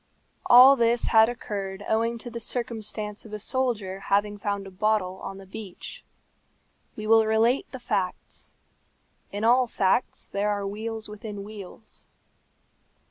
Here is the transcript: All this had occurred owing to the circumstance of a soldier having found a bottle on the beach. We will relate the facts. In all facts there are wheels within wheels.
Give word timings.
All 0.47 0.75
this 0.75 1.09
had 1.09 1.29
occurred 1.29 1.85
owing 1.87 2.17
to 2.17 2.31
the 2.31 2.39
circumstance 2.39 3.23
of 3.23 3.33
a 3.33 3.37
soldier 3.37 3.99
having 4.09 4.35
found 4.35 4.65
a 4.65 4.71
bottle 4.71 5.17
on 5.21 5.37
the 5.37 5.45
beach. 5.45 6.03
We 6.95 7.05
will 7.05 7.27
relate 7.27 7.71
the 7.71 7.77
facts. 7.77 8.55
In 9.31 9.43
all 9.43 9.67
facts 9.67 10.27
there 10.27 10.49
are 10.49 10.65
wheels 10.65 11.07
within 11.07 11.43
wheels. 11.43 12.03